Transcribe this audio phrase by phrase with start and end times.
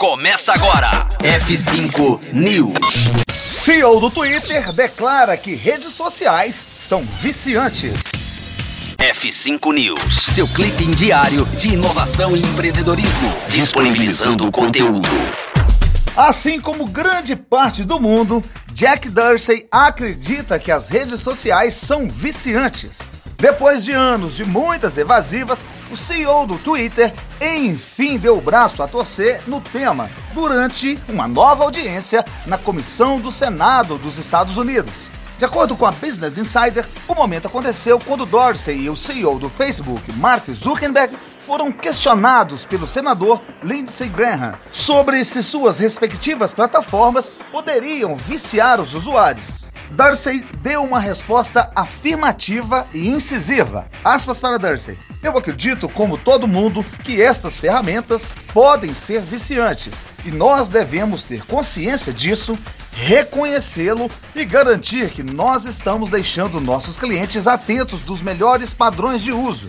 [0.00, 1.06] Começa agora.
[1.18, 3.10] F5 News.
[3.58, 7.92] CEO do Twitter declara que redes sociais são viciantes.
[8.96, 15.06] F5 News, seu clipe diário de inovação e empreendedorismo, disponibilizando o conteúdo.
[16.16, 18.42] Assim como grande parte do mundo,
[18.72, 23.00] Jack Dorsey acredita que as redes sociais são viciantes.
[23.40, 28.86] Depois de anos de muitas evasivas, o CEO do Twitter enfim deu o braço a
[28.86, 34.92] torcer no tema durante uma nova audiência na comissão do Senado dos Estados Unidos.
[35.38, 39.48] De acordo com a Business Insider, o momento aconteceu quando Dorsey e o CEO do
[39.48, 48.16] Facebook, Mark Zuckerberg, foram questionados pelo senador Lindsey Graham sobre se suas respectivas plataformas poderiam
[48.16, 49.59] viciar os usuários.
[49.90, 53.86] Darcy deu uma resposta afirmativa e incisiva.
[54.04, 54.98] Aspas para Darcy.
[55.22, 61.44] Eu acredito, como todo mundo, que estas ferramentas podem ser viciantes e nós devemos ter
[61.44, 62.58] consciência disso,
[62.92, 69.68] reconhecê-lo e garantir que nós estamos deixando nossos clientes atentos dos melhores padrões de uso.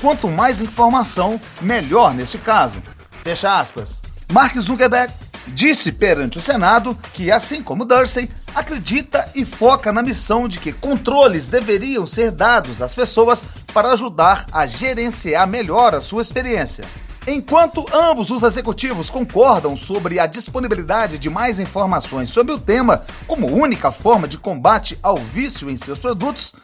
[0.00, 2.82] Quanto mais informação, melhor neste caso.
[3.22, 4.00] Fecha aspas.
[4.32, 5.12] Mark Zuckerberg
[5.48, 10.72] disse perante o Senado que, assim como Dorsey, acredita e foca na missão de que
[10.72, 16.84] controles deveriam ser dados às pessoas para ajudar a gerenciar melhor a sua experiência.
[17.26, 23.48] Enquanto ambos os executivos concordam sobre a disponibilidade de mais informações sobre o tema como
[23.48, 26.54] única forma de combate ao vício em seus produtos,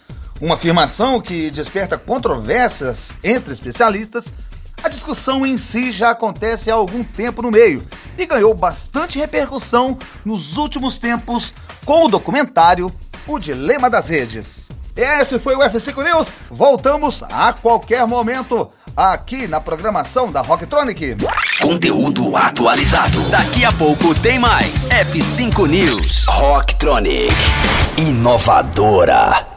[0.41, 4.33] uma afirmação que desperta controvérsias entre especialistas,
[4.83, 7.83] a discussão em si já acontece há algum tempo no meio
[8.17, 11.53] e ganhou bastante repercussão nos últimos tempos
[11.85, 12.93] com o documentário
[13.27, 14.69] O Dilema das Redes.
[14.95, 16.35] Esse foi o F5 News.
[16.51, 21.17] Voltamos a qualquer momento aqui na programação da Rocktronic.
[21.61, 23.21] Conteúdo atualizado.
[23.31, 24.91] Daqui a pouco tem mais.
[24.91, 26.27] F5 News.
[26.27, 27.35] Rocktronic.
[27.97, 29.52] Inovadora.